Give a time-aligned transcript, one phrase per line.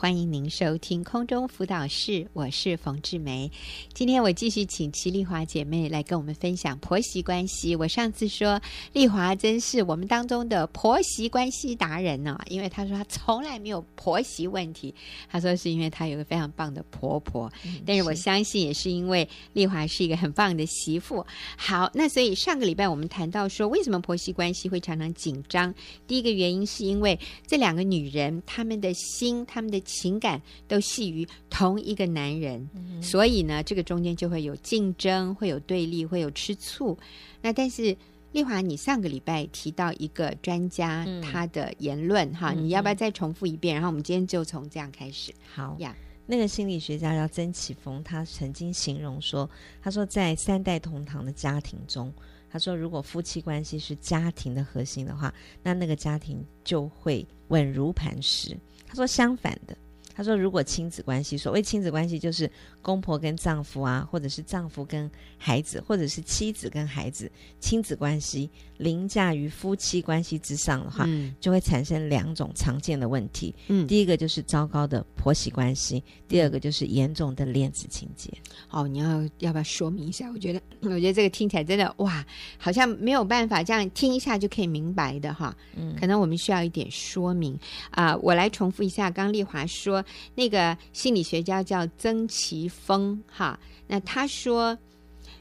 [0.00, 3.52] 欢迎您收听空中辅导室，我是冯志梅。
[3.92, 7.76] 今天我继续请齐丽华姐妹来跟我们分享婆媳关系。
[7.76, 8.58] 我上次说
[8.94, 14.94] 丽华真是我们当中的婆媳关系达人呢、哦，因为她说她从来没有婆媳问题。
[15.28, 21.22] 她说是因为她有个非常棒的婆婆，嗯、但是我相信也是因为丽华是一个很棒的媳妇。
[21.58, 25.74] 好，那所以上个礼拜我们谈到说，为什么婆媳关系会常常紧张？
[26.06, 29.78] 第一个原因是因为这两个女人，她们的心，她们的。
[29.90, 36.96] 情感都系于同一个男人，嗯、所以呢，这个中间就会有竞争，会有对立，会有吃醋。
[37.42, 37.96] 那但是
[38.32, 43.74] 丽华，你上个礼拜提到一个专家、嗯、他的言论哈，你要不要再重复一遍？
[43.74, 45.34] 嗯、然后我们今天就从这样开始。
[45.52, 49.50] 好呀，那个心理学家叫曾启峰，他曾经形容说，
[49.82, 52.12] 他说在三代同堂的家庭中，
[52.48, 58.56] 他说如果夫妻关系是家庭的核心的话，那那个家庭就会稳如磐石。
[58.90, 59.76] 他说相反的。
[60.20, 62.50] 他说：“如果亲子关系，所谓亲子关系就是
[62.82, 73.54] 公婆跟丈夫啊，或者是丈夫跟孩子，或者是妻子跟孩子，亲子关系凌驾于夫妻关系之上的话，嗯、就会产生两种常见的问题。
[73.68, 78.30] 嗯，第一个就是糟糕的婆媳关系，第二个就是严重的恋子情节。
[78.68, 80.30] 哦，你要要不要说明一下？
[80.30, 82.22] 我觉得，我觉得这个听起来真的哇，
[82.58, 85.56] 好像没有办法这样听一下就可以明白的哈。
[85.76, 87.58] 嗯，可能我们需要一点说明
[87.92, 88.18] 啊、呃。
[88.18, 94.78] 我来重复一下，刚丽华说。”那个心理学家叫曾奇峰，哈，那他说，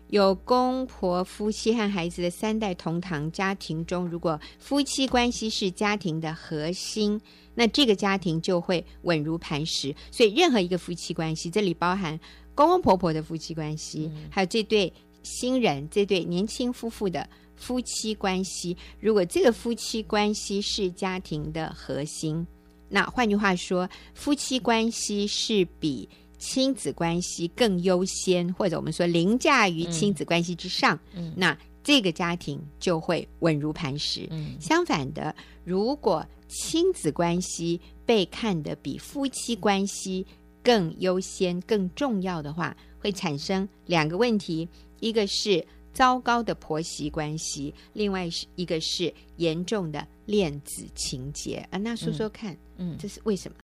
[0.09, 7.21] 有公婆、夫妻和孩子的三代同堂家庭中，如果夫妻关系是家庭的核心，
[7.55, 9.93] 那这个家庭就会稳如磐石。
[10.11, 12.19] 所以，任何一个夫妻关系，这里包含
[12.55, 22.47] 公公婆婆的夫妻关系，还有这对新人、这对年轻夫妇的夫妻关系，如果这个夫妻关系是家庭的核心。
[22.89, 30.99] 那换句话说，夫妻关系是比亲子关系更优先，或者我们说凌驾于亲子关系之上。
[31.13, 34.27] 嗯，那这个家庭就会稳如磐石。
[34.31, 40.25] 嗯，相反的，如果亲子关系被看得比夫妻关系
[40.64, 44.67] 更优先、更重要的话，会产生两个问题：
[44.99, 51.77] 一个是糟糕的婆媳关系，另外是一个是严重的恋子情结啊。
[51.77, 52.54] 那说说看。
[52.54, 53.58] 嗯嗯，这是为什么？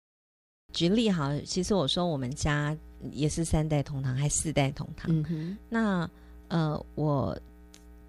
[0.74, 2.76] 举例哈，其实我说我们家
[3.14, 5.10] 也是三代同堂，还四代同堂。
[5.10, 6.10] 嗯哼，那
[6.50, 7.40] 呃，我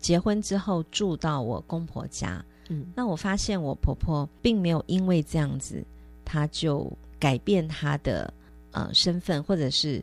[0.00, 5.80] 结婚之后住到我公婆家，嗯，那我发现我婆婆并没有因为这样子，
[6.24, 8.34] 她就改变她的
[8.72, 10.02] 呃身份，或者是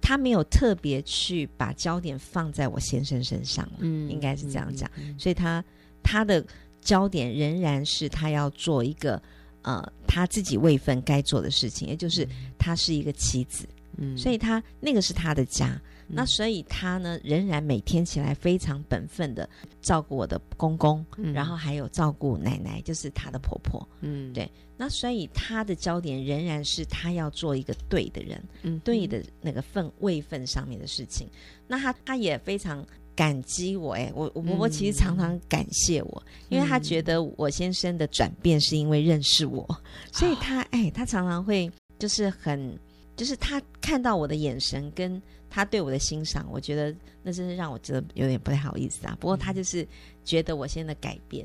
[0.00, 3.68] 她没有特别去把焦点放在我先生身上。
[3.78, 4.90] 嗯，应该是这样讲。
[4.96, 5.64] 嗯嗯嗯，所以他
[6.02, 6.44] 他的
[6.80, 9.20] 焦点仍然是他要做一个。
[9.62, 19.48] 呃，他自己位分该做的事情，也就是他是一个妻子，嗯，所以他那个是他的家，嗯、那所以他呢，仍然每天起来非常本分的
[19.82, 31.28] 照顾我的公公，嗯、然后还有照顾奶奶，就是他的婆婆，嗯，对，那所以他的焦点仍然是他要做一个对的人，嗯，对的那个份位份上面的事情，
[31.66, 32.86] 那他他也非常。
[33.18, 39.76] 感激我哎，我我婆婆其实常常感谢我，嗯、因为她觉得我先生的转变是因为认识我，嗯、
[40.12, 42.78] 所以她哎，她常常会就是很，
[43.18, 45.20] 就是他看到我的眼神跟
[45.50, 49.16] 他对我的欣赏，我觉得那真是让我觉得有点不太好意思啊。
[49.18, 49.86] 不过他就是
[50.24, 51.44] 觉得我现在的改变。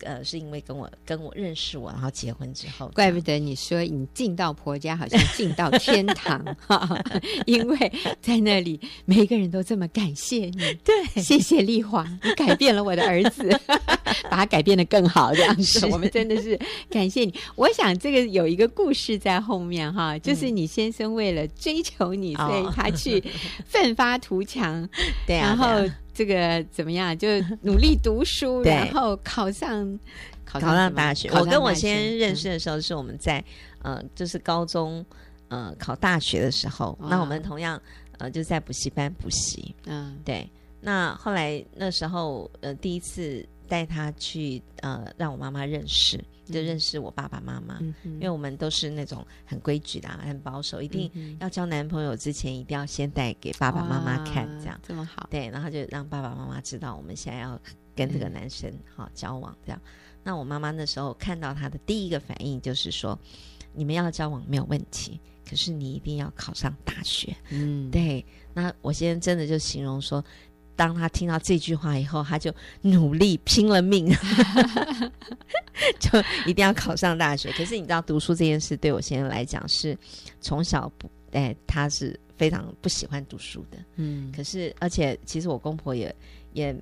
[0.00, 7.00] 呃，是因为跟我跟我认识我，然后结婚之后，怪不得你说你进到婆家好像进到天堂 哈，
[7.46, 10.74] 因为在那里每一个人都这么感谢你。
[10.84, 13.48] 对，谢谢丽华，你改变了我的儿子，
[14.28, 15.62] 把他改变的更好这样子。
[15.62, 16.58] 是我们真的是
[16.90, 17.34] 感谢你。
[17.54, 23.22] 我想这个有一个故事在后面哈，就是你先生为了追求你，嗯、所以他去
[23.66, 24.88] 奋发图强，
[25.26, 25.88] 对啊，然后。
[26.14, 27.16] 这个怎么样？
[27.16, 27.28] 就
[27.62, 29.98] 努力读书， 然后考上
[30.44, 31.28] 考上大学。
[31.30, 33.42] 我跟我先认识的时候，是我们在、
[33.82, 35.04] 嗯、呃，就是高中
[35.48, 36.98] 呃考大学的时候。
[37.00, 37.80] 那我们同样
[38.18, 39.74] 呃就在补习班补习。
[39.86, 40.48] 嗯，对。
[40.80, 46.22] 那后来那时候呃第一次带他去呃让我妈妈认识。
[46.52, 51.10] 就认识我爸爸妈妈，嗯、因为我们都是那种很规矩的、啊，很保守，一定
[51.40, 55.26] 要交男朋友之前，一定要先带给爸爸妈妈看，这样这么好。
[55.30, 57.58] 对，然后就让爸爸妈妈知道我们现在要
[57.96, 59.80] 跟这个男生好、嗯、交往，这样。
[60.22, 63.18] 那我妈妈那时候看到他的第一个反应就是说
[63.74, 68.24] ：“你们要交往没有问题，可是你一定要考上大学。”嗯，对。
[68.54, 70.24] 那我现在真的就形容说，
[70.76, 72.52] 当他听到这句话以后，他就
[72.82, 74.08] 努力拼了命，
[75.98, 76.10] 就
[76.46, 77.50] 一定要考上大学。
[77.52, 79.96] 可是你知道，读书这件事对我先生来讲是
[80.40, 83.78] 从小不，哎，他是非常不喜欢读书的。
[83.96, 86.14] 嗯，可是而且其实我公婆也
[86.52, 86.74] 也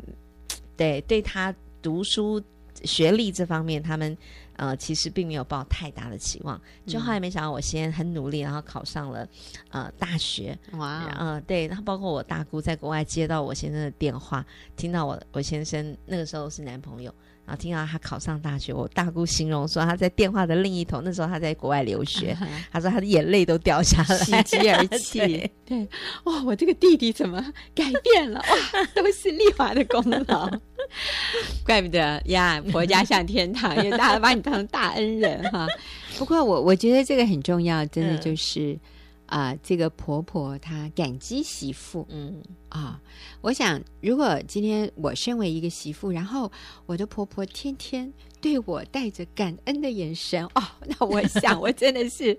[0.76, 2.42] 对对他读书
[2.84, 4.16] 学历这方面，他们。
[4.56, 9.26] 呃，其实并没有抱太大的期望，就后来没想到我先很努力，然后考上了
[9.70, 10.58] 呃大学。
[10.72, 14.44] 哇呃，对，然后包括我大姑在国外接到我先生的电话，
[14.76, 17.14] 听到我我先生那个时候是男朋友。
[17.46, 22.37] 然后听到他考上大学，我大姑形容说他在电话的另一头，那时候他在国外留学，
[22.70, 22.82] 他、uh.
[22.82, 25.19] 说他的眼泪都掉下来，喜极而泣。
[25.20, 25.88] 对，对，
[26.25, 27.44] 哇，我这个弟弟怎么
[27.75, 28.38] 改变了？
[28.38, 30.48] 哇，都是丽华的功劳，
[31.66, 35.66] 怪不得呀，婆家像天堂，因为大家把你当成大恩人哈。
[36.19, 38.72] 不过我我觉得这个很重要，真的就是。
[38.72, 38.81] 嗯
[39.30, 42.42] 啊、呃，这个婆婆她感激媳妇，嗯。
[42.68, 43.00] 啊，
[43.40, 46.50] 我想如果今天我身为一个媳妇，然后
[46.86, 52.38] 我的婆婆天天对我带着感恩的眼神， 哦，那我想我真的是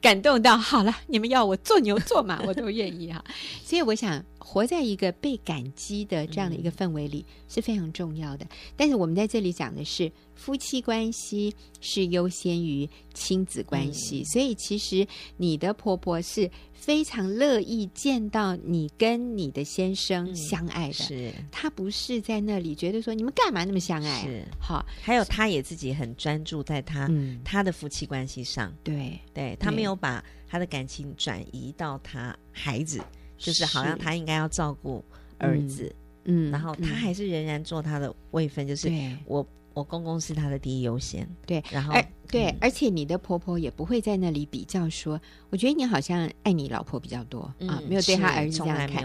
[0.00, 3.24] 感动到好了，你们要我做牛做马， 我都愿意哈。
[3.64, 4.24] 所以我想。
[4.42, 8.46] 活在一个被感激的这样的一个氛围里是非常重要的。
[8.74, 15.06] 但是我们在这里讲的是夫妻关系是优先于亲子关系，所以其实
[15.36, 20.92] 你的婆婆是非常乐意见到你跟你的先生相爱的。
[20.94, 24.22] 是，他不是在那里觉得说你们干嘛那么相爱？
[24.22, 27.08] 是，好，还有他也自己很专注在他
[27.44, 28.74] 他的夫妻关系上。
[28.82, 33.00] 对，对，他没有把他的感情转移到他孩子。
[33.42, 35.02] 就是好像他应该要照顾
[35.38, 35.90] 儿子，
[36.24, 38.92] 嗯，然后他还是仍然做他的位分，就是
[39.24, 39.42] 我
[39.72, 41.94] 我公公是他的第一优先，对，然后
[42.28, 45.20] 对，而且你的婆婆也不会在那里比较说，
[45.50, 49.04] 我觉得你好像爱你老婆比较多啊，没有对他儿子这样看，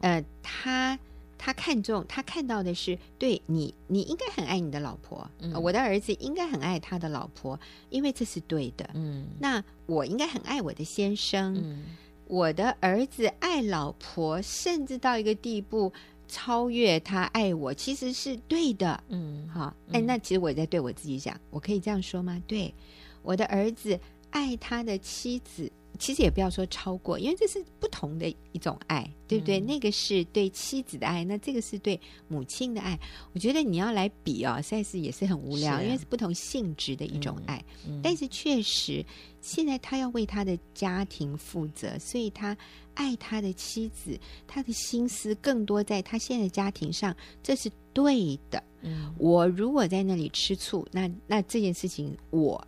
[0.00, 0.98] 呃，他
[1.36, 5.28] 他看重他看到的是对你，你应该很爱你的老婆，
[5.60, 7.58] 我的儿子应该很爱他的老婆，
[7.90, 11.82] 因为这是对的，嗯，那我应该很爱我的先生，嗯。
[12.26, 15.92] 我的儿子爱老婆，甚至到一个地步
[16.34, 19.00] 超越他爱我，其实是对的。
[19.08, 22.42] 嗯，好，哎，那其实我在对我自己讲，我可以这样说吗？
[22.44, 22.74] 对，
[23.22, 23.96] 我的儿子
[24.34, 25.70] 爱他的妻子。
[25.96, 29.60] 其实也不要说超过，因为这是不同的一种爱，对不对？
[29.60, 32.98] 嗯、那个是对妻子的爱，那这个是对母亲的爱。
[33.32, 37.64] 我觉得你要来比哦，实在是也是很无聊，啊、因为是不同性质的一种爱。
[37.86, 39.06] 嗯嗯、但是确实，
[39.40, 42.56] 现在他要为他的家庭负责，所以他
[42.94, 48.60] 爱他的妻子，他的心思更多在他现在家庭上，这是对的。
[48.82, 52.60] 嗯、我如果在那里吃醋，那那这件事情我。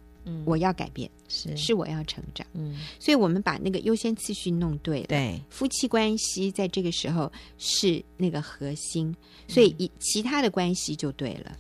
[0.44, 1.56] 我要改变，是。
[1.56, 9.14] 是我要成长，嗯，所以我们把那个优先次序弄对了，对，夫妻关系在这个时候是那个核心，
[9.48, 11.56] 所以以其他的关系就对了。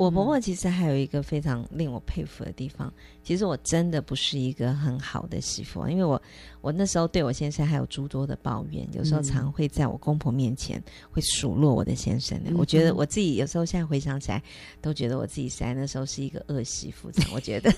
[0.00, 2.90] 我婆婆其实还有一个非常令我佩服的地方，
[3.22, 6.20] 其实我真的不是一个很好的媳妇，因为我
[6.62, 12.40] 我那时候对我先生还有诸多的抱怨，有时候常会在我公婆面前会数落我的先生。
[12.56, 14.42] 我觉得我自己有时候现在回想起来，
[14.80, 17.10] 都觉得我自己在那时候是一个恶媳妇。
[17.34, 17.70] 我觉得。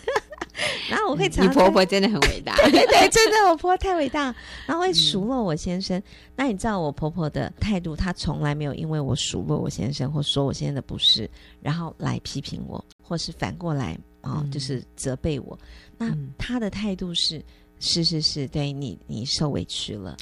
[0.90, 4.34] 然后我会常，你婆婆真的很伟大，对 对对， 真的，我婆婆太伟大。
[4.66, 5.98] 然后会数落我先生。
[5.98, 6.02] 嗯、
[6.36, 11.28] 那你知道我婆婆的态度，她从来没有因为我数落我先生或说我先生的不是，
[11.60, 15.58] 然后来批评我，或是反过来啊，哦嗯、就是责备我。
[15.96, 17.42] 那她的态度是，
[17.80, 20.16] 是是是，对你你受委屈了，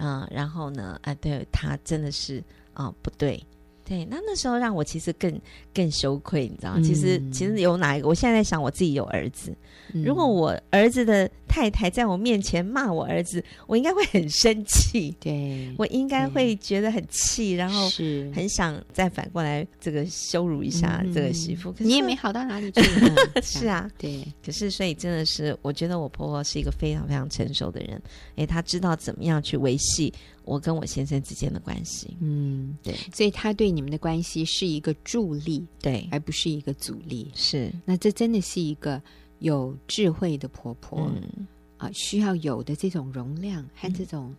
[0.00, 3.44] 嗯、哦，然后呢，啊，对她真的是啊、哦，不对。
[3.86, 5.40] 对，那那时候让我其实更
[5.74, 6.76] 更羞愧，你知道吗？
[6.78, 8.08] 嗯、其实其实有哪一个？
[8.08, 9.54] 我现在在想，我自己有儿子，
[9.92, 21.70] 嗯、如果我儿子的太太在我面前骂我儿子，我应该会很生气，对，我应该会觉得很气，然后是很想再反过来这个羞辱一下这个媳妇。
[21.70, 22.80] 嗯、可是你也没好到哪里去，
[23.42, 24.26] 是啊，对。
[24.42, 28.00] 可是所以真的是，我觉得我婆婆是一个非常非常成熟的人，
[28.36, 30.10] 哎，她知道怎么样去维系。
[30.44, 37.30] 我跟我先生之间的关系，嗯，对，所以他对你们的关系是一个助力，对，而不是一个阻力。
[37.34, 39.00] 是，那这真的是一个
[39.38, 41.46] 有智慧的婆婆，嗯、
[41.78, 44.36] 啊，需要有的这种容量和这种，嗯、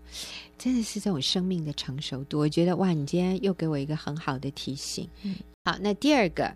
[0.58, 2.38] 真的是这种生命的成熟度。
[2.38, 5.10] 我觉得哇，你今天又给我一个很好的提醒。
[5.24, 6.56] 嗯，好，那第二个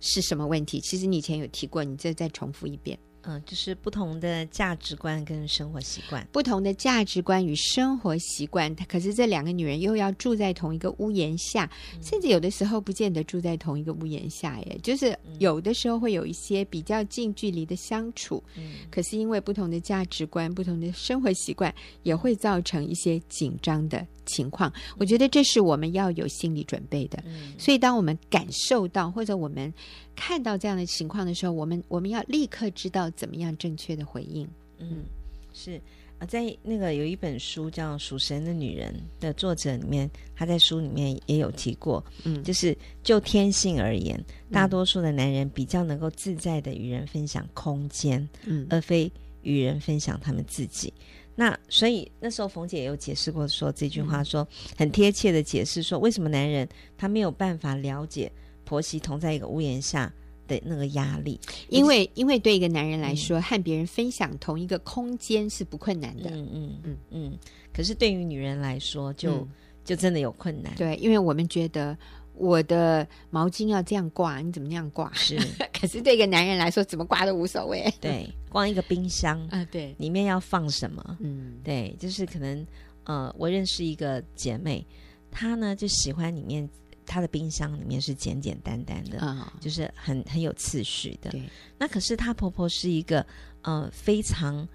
[0.00, 0.80] 是什么问题？
[0.80, 2.98] 其实你以前有提过，你再再重复一遍。
[3.22, 8.74] 嗯，就是不同的价值观跟生活习惯，不同的价值观与生活习惯。
[8.88, 14.58] 可是这两个女人又要住在同一个屋檐下，嗯、甚至有的时候不见得住在同一个屋檐下。
[14.60, 18.42] 耶，就是有的时候会有一些比较近距离的相处。
[18.56, 24.72] 嗯，可是因为不同的价值观、不同的生活习惯，也会造成一些紧张的情况。
[24.96, 27.18] 我觉得这是我们要有心理准备的。
[27.26, 29.74] 嗯，所以当我们感受到或者我们
[30.14, 33.10] 看到这样的情况的时候，我们我们要立刻知道。
[33.18, 34.46] 怎么样正确的回应？
[34.78, 35.04] 嗯，
[35.52, 35.80] 是
[36.18, 49.10] 啊，在那个有一本书叫《属神的女人》的作者里面，他在书里面也有提过，嗯，就是就天性而言，大多数的男人比较能够自在的与人分享空间，嗯，而非
[49.42, 50.92] 与人分享他们自己。
[51.34, 58.30] 那所以那时候冯姐也有解释过，说这句话说很贴切的解释，说为什么男人他没有办法了解
[58.64, 60.12] 婆媳同在一个屋檐下。
[60.48, 66.30] 的那个压力，因为因为对一个男人来说，嗯、和别人分享同一个空间是不困难的。
[66.30, 67.38] 嗯嗯嗯嗯。
[67.70, 69.48] 可是对于女人来说就，就、嗯、
[69.84, 70.74] 就真的有困难。
[70.74, 71.94] 对，因为我们觉得
[72.38, 75.12] 我的毛巾要这样挂，你怎么那样挂？
[75.12, 75.38] 是。
[75.78, 77.92] 可是对一个男人来说，怎么挂都无所谓。
[78.00, 81.16] 对，光一个冰箱啊，对，里面要放什么？
[81.20, 82.66] 嗯，对，就是可能
[83.04, 84.86] 呃，我认识一个姐妹，
[85.30, 86.68] 她呢就喜欢里面。
[87.10, 91.30] 她的冰箱里面是简简单单的，哦、就是很很有次序的。
[91.30, 91.42] 对，
[91.78, 93.24] 那可是她婆婆是一个
[93.62, 94.68] 呃非常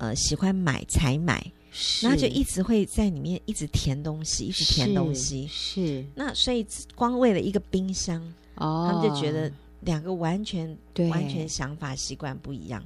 [0.00, 1.52] 呃喜欢买才买，
[2.00, 5.46] 然后就一直会在里面一直填东西，一直填东西。
[5.46, 8.20] 是，是那所以光为了一个冰箱，
[8.54, 10.76] 哦，他们就觉得两个完全
[11.10, 12.82] 完全想法习惯不一样，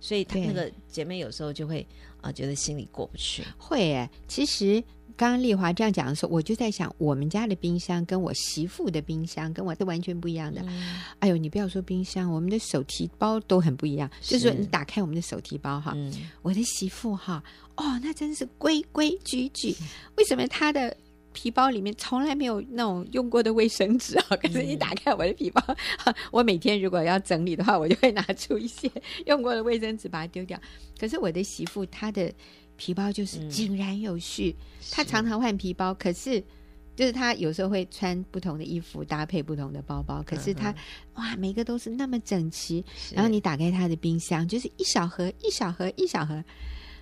[0.00, 3.44] 所以她那个姐妹有时候就会啊、呃、觉得心里过不去。
[3.56, 4.82] 会哎，其实。
[5.16, 10.60] 刚刚丽华这样讲的时候，我就在想，我们家的冰箱跟我媳妇的冰箱跟我是完全不一样的。
[10.66, 14.10] 嗯、哎呦，你不要说冰箱，我们的手提包都很不一样。
[14.20, 17.42] 是就是说，你打开我们的手提包哈，嗯、我的媳妇哈，
[17.76, 19.74] 哦，那真是规规矩矩。
[20.16, 20.94] 为什么她的
[21.32, 24.36] 皮包里面从来没有那种用过的卫生纸啊？
[24.36, 25.62] 可是你打开我的皮包，
[26.04, 28.90] 嗯、 我每天如果要整理的话，我就会拿出一些
[29.24, 30.60] 用过的卫生纸把它丢掉。
[31.00, 32.30] 可是我的媳妇她的。
[32.76, 36.42] 皮包就是井然有序，嗯、他常常换皮包，可是
[36.94, 40.76] 就是他有时候会穿不同的衣服搭配不同的包包，可是他、嗯、
[41.14, 42.84] 哇，每个都是那么整齐。
[43.12, 46.34] 然后你打开他的冰箱，就是一小盒一小盒一小盒，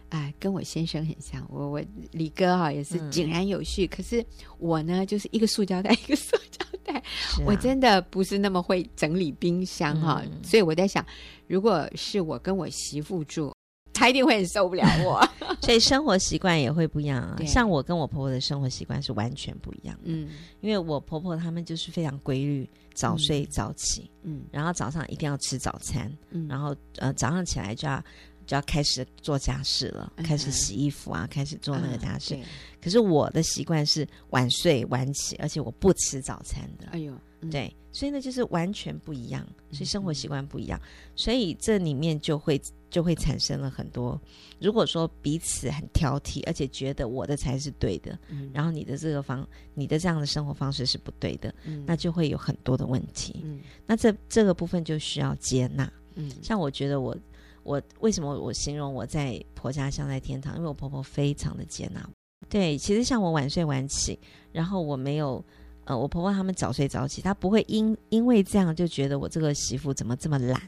[0.09, 1.47] 哎、呃，跟我先生很像。
[1.49, 4.25] 我我李哥哈也是井然有序，嗯、可是
[4.59, 7.02] 我呢就是一个塑胶袋一个塑胶袋，啊、
[7.45, 10.23] 我真的不是那么会整理冰箱哈。
[10.25, 11.04] 嗯、所以我在想，
[11.47, 13.52] 如果是我跟我媳妇住。
[13.97, 15.25] 他一定会很受不了我，
[15.63, 17.37] 所以生活习惯也会不一样啊。
[17.47, 19.99] 像我跟我婆婆的生活习惯是完全不一样。
[20.03, 20.29] 嗯，
[20.61, 24.11] 因为我婆婆他们就是非常规律，早睡早起。
[24.23, 26.13] 嗯，然后早上一定要吃早餐。
[26.31, 28.03] 嗯，然后呃早上起来就要
[28.47, 32.35] 就要开始做家事了，嗯、开始洗衣服啊，开始做那个家事。
[32.37, 32.43] 嗯、
[32.83, 36.89] 可是我的习惯是晚睡晚起，而且我不吃早餐的。
[36.93, 40.81] 哎呦，嗯、对，所以呢就是完全不一样，所以生活习惯不一样，
[41.17, 42.61] 所以这里面就会。
[42.95, 44.21] 就会产生了很多。
[44.61, 53.41] 如果说彼此很挑剔，而且觉得我的才是对的，嗯、然后你的这个方，你的这样的生活方式是不对的，嗯、那就会有很多的问题。
[53.43, 55.93] 嗯、那这这个部分就需要接纳。
[56.15, 57.17] 嗯、像我觉得我
[57.65, 60.55] 我为什么我形容我在婆家像在天堂？
[60.55, 62.09] 因为我婆婆非常的接纳。
[62.49, 64.17] 对，其实像我晚睡晚起，
[64.53, 65.45] 然后我没有
[65.85, 70.63] 呃，我婆婆他们早睡早起，她不会因因为这样就觉得我这个媳妇怎么这么懒。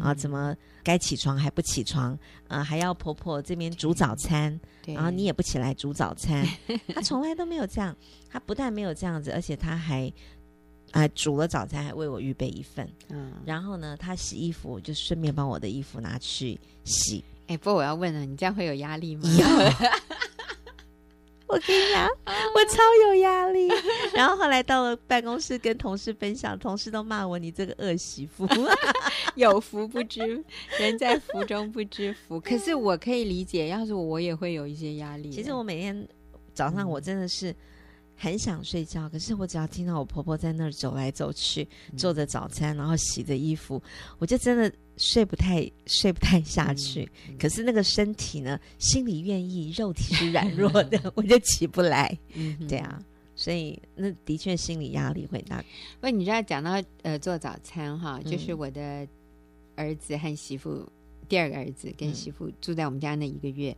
[0.00, 2.18] 啊，怎么该起床还不起床？
[2.48, 6.46] 啊，还要婆婆这边煮早餐，然后你也不起来煮早餐。
[6.94, 7.96] 他从来都没有这样，
[8.30, 10.12] 他不但没有这样子，而且他还
[10.92, 12.88] 啊煮了早餐，还为我预备一份。
[13.08, 17.24] 嗯，然后呢，他洗衣服就顺便帮我的衣服拿去洗。
[17.46, 19.22] 哎，不过我要问了，你这样会有压力吗？
[21.48, 23.68] 我跟你讲，我超有压力。
[24.14, 28.46] 然后后来到了办公室跟同事分享，同事都骂我：“你这个恶媳妇，
[29.34, 30.44] 有福不知
[30.78, 35.30] 人在福中不知福。”可是我可以理解，要是我也会有一些压力。
[35.30, 36.06] 其实我每天
[36.54, 37.54] 早上我真的是。
[38.20, 41.62] 很想睡觉，可是我只要听到我婆婆在那儿走来走去，
[41.92, 43.80] 嗯、做着早餐，然后洗着衣服，
[44.18, 47.08] 我就真的睡不太睡不太下去。
[47.38, 52.18] 可是那个身体呢，心里愿意，肉体是软弱的， 我就起不来。
[52.34, 53.02] 嗯，对啊，
[53.34, 55.58] 所以那的确心理压力会大。
[55.94, 59.08] 不过你知道讲到呃做早餐哈，就是我的
[59.76, 60.90] 儿子和媳妇，嗯、
[61.28, 63.74] 第二个儿子跟媳妇住在我们家那一个月，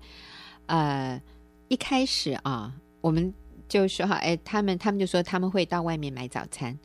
[0.66, 1.22] 嗯、呃，
[1.68, 3.32] 一开始啊，我们。
[3.68, 6.76] 就说哈，哎，他们他们就说他们会到外面买早餐，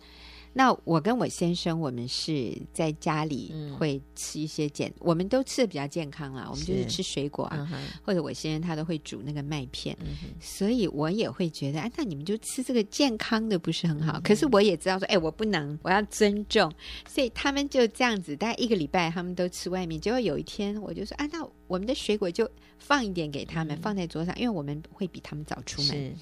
[0.57, 6.47] 那我跟我先生，我们是在家里会吃一些简，嗯、我们都吃的比较健康啦。
[6.49, 9.97] 我们就是吃水果啊，嗯、或者我先生他都会煮那个麦片，
[10.39, 14.17] 所以我也会觉得，哎，那你们就吃这个健康的不是很好？
[14.17, 16.71] 嗯、可是我也知道说，哎，我不能，我要尊重，
[17.05, 19.99] 所以他们就这样子，大概一个礼拜他们都吃外面。
[19.99, 26.15] 结果有一天，我就说，啊，那我们的水果就放一点给他们，嗯、放在桌上，因为我们会比他们早出门。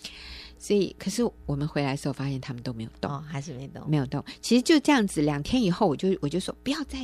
[0.64, 4.24] 所以，可是我们回来的时候发现他们都没有动，哦、还是没动，没有动。
[4.40, 7.00] 其实就这样子，两天以后，我就我就说，不要再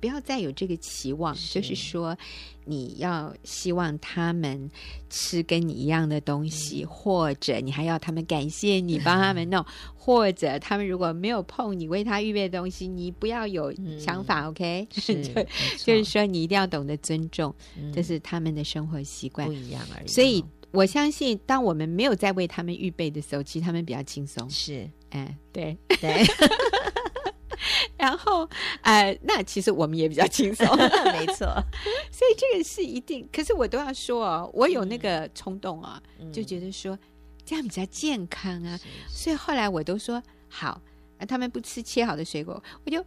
[0.00, 2.18] 不要再有这个期望，是就是说，
[2.64, 4.68] 你要希望他们
[5.08, 14.88] 吃跟你一样的东西，嗯、或者你还要他们感谢你帮他们弄，嗯、 或者他们如果没有碰你为他预备的东西，你不要有想法、嗯、，OK？
[14.90, 15.32] 是 就，
[15.78, 20.08] 就是说，你一定要懂得尊重，嗯、这是他们的生活习惯不一样而已。
[20.08, 20.44] 所以。
[20.74, 24.48] 我相信，当我们没有在为他们预备的时候，其实他们比较轻松。
[24.50, 26.22] 是，哎，对对。
[27.96, 28.46] 然后，
[28.82, 30.66] 呃，那其实我们也比较轻松，
[31.16, 31.46] 没错。
[32.10, 33.26] 所以这个是一定。
[33.32, 36.98] 可是我都要说哦，我有那个冲动啊，嗯、就觉得说
[37.44, 38.78] 这样比较健康啊。
[39.08, 40.80] 所以后来我都说好，
[41.18, 43.02] 啊，他们不吃切好的水果，我就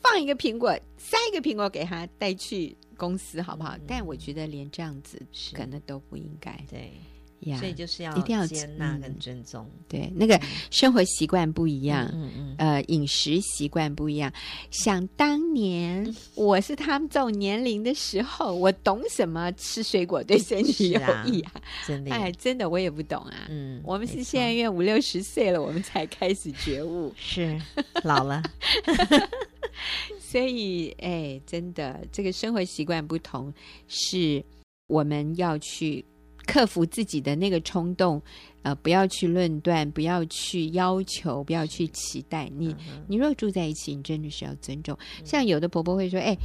[0.00, 2.76] 放一个苹果，塞一个苹果给他带去。
[2.96, 3.76] 公司好不好？
[3.76, 5.20] 嗯、但我觉得连这样子
[5.52, 6.58] 可能都不应该。
[6.68, 6.92] 对
[7.40, 9.66] 呀，所以就是要一定要接纳跟尊重。
[9.66, 14.32] 嗯、对，那个生活习惯不一样，嗯嗯，呃，饮食习惯不一样。
[14.70, 21.52] 想当年我是他们这种年龄的时候，我懂什么吃水果对身体有益啊？
[21.86, 23.46] 真的，哎，真的我也不懂啊。
[23.50, 27.60] 嗯，我们是现在因为五六十岁了，我们才开始觉悟，是
[28.02, 28.42] 老了。
[30.28, 33.52] 所以，哎，真的，这个生活习惯不同，
[33.86, 34.44] 是
[34.88, 36.04] 我们要去
[36.46, 38.20] 克服自己的那个冲动，
[38.62, 42.50] 呃，不要去论断，不要去要求，不要去期待。
[42.56, 44.98] 你，嗯、你若住在一起，你真的是要尊重。
[45.24, 46.36] 像有的婆婆会说，哎。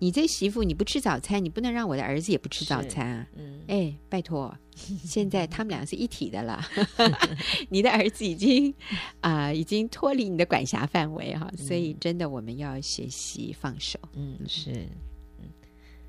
[0.00, 3.26] 你这媳妇，你不吃早餐，你不能让我的儿子也不吃早餐啊！
[3.34, 6.64] 嗯，哎，拜托， 现在他们俩是一体的了。
[7.68, 8.72] 你的儿子已经
[9.20, 13.98] 啊、呃，已经脱离你的管辖范围哈，所以真的我们要学习放手。
[14.14, 14.70] 嗯，是，
[15.40, 15.48] 嗯，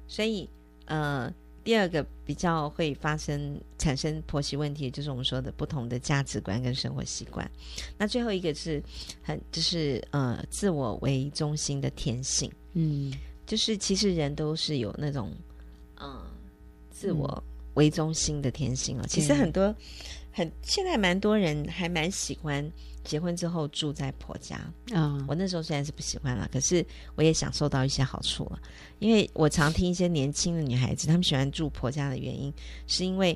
[0.08, 0.48] 所以
[0.86, 7.50] 呃，第二个比较会发生产生婆媳问题，就是我们说的不同的价值观跟生活习惯。
[7.98, 8.84] 那最后一个是
[9.24, 12.52] 很就是呃，自我为中心的天性。
[12.74, 13.12] 嗯。
[13.50, 15.32] 就是其实人都是有那种，
[16.00, 16.22] 嗯，
[16.92, 19.02] 自我为中心的天性哦。
[19.02, 19.76] 嗯、其实很多
[20.32, 22.72] 很现在蛮多人还蛮喜欢
[23.04, 25.18] 结婚之后住在婆家啊。
[25.18, 26.86] 嗯、我那时候虽然是不喜欢了，可是
[27.16, 28.62] 我也享受到一些好处了。
[29.00, 32.54] 因为我常听一些年轻的女孩子，她们喜欢住婆家的原因，
[32.86, 33.36] 是因为。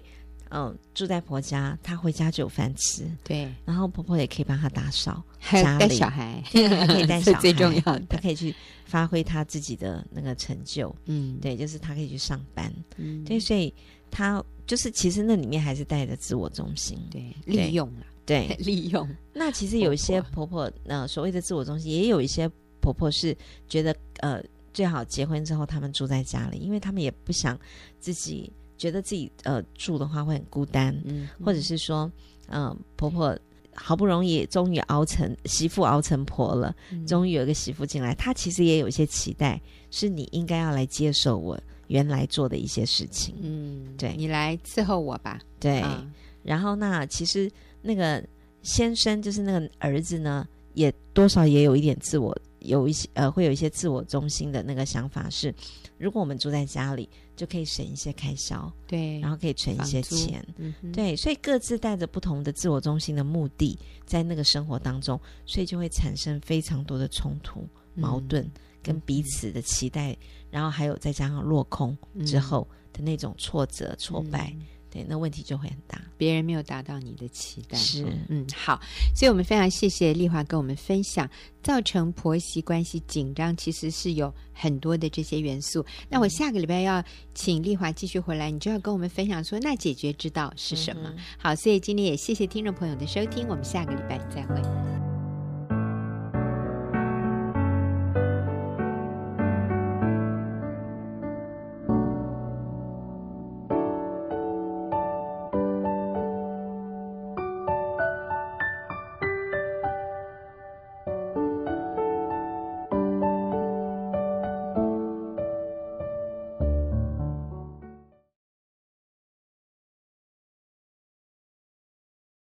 [0.54, 3.10] 嗯，住在婆家，她回家就有饭吃。
[3.24, 8.54] 对，然后婆婆也可以帮她打扫， 还有带小孩，还 可以带小孩， 最重要的，她可以去
[8.86, 10.96] 发挥她自己的那个成就。
[11.06, 12.72] 嗯，对，就是她可以去上班。
[12.98, 13.74] 嗯，对，所以
[14.12, 19.10] 她就是其实那里面还是带着自我中心，对，利用了，对，利用。
[19.34, 22.48] 那其实有一些婆婆，呃，所谓的自我中心，也有一些
[22.80, 23.36] 婆婆是
[23.68, 24.40] 觉得，呃，
[24.72, 27.60] 最好结婚之后他们住在家里，因为他们也不想
[28.00, 28.54] 自己。
[28.84, 32.12] 觉得自己呃住的话会很孤单，嗯，或者是说，
[32.48, 33.34] 嗯、呃，婆婆
[33.74, 45.80] 好不容易终于熬成媳妇熬成婆了，嗯、终于有一个媳妇进来，她其实也有一些期待，是你应该要来接受我原来做的一些事情，嗯，对，你来伺候我吧，对。
[45.80, 46.06] 啊、
[46.44, 47.50] 然后那其实
[47.82, 48.22] 那个
[48.64, 55.54] 先生就是那个儿子呢，也多少也有一点自我，有一些呃会有一些自我中心的那个想法是，
[55.98, 57.08] 如果我们住在家里。
[57.36, 68.52] 就可以省一些开销，对，然后可以存一些钱，嗯、对，所以各自带着不同的自我中心的目的，在那个生活当中，所以就会产生非常多的冲突、矛盾，嗯、
[68.84, 70.18] 跟彼此的期待，嗯、
[70.52, 74.56] 然后还有再加上落空之后的那种挫折、挫败。
[74.94, 77.76] 嗯对，那问题就会很大，别人没有达到你的期待。
[77.76, 78.80] 是，嗯，好，
[79.16, 81.28] 所以我们非常谢谢丽华跟我们分享，
[81.64, 85.82] 造成婆媳关系紧张，其实是有很多的这些元素。
[85.82, 87.04] 嗯、那我下个礼拜要
[87.34, 91.10] 请丽华继续回来，你就要跟我们分享说，那解决之道是什么？
[91.10, 95.03] 嗯、好，所以今天也谢谢听众朋友的收听，我们下个礼拜再会。